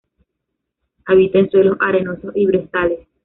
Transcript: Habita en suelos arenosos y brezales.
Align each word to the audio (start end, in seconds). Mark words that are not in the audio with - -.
Habita 1.05 1.37
en 1.37 1.51
suelos 1.51 1.77
arenosos 1.79 2.35
y 2.35 2.47
brezales. 2.47 3.07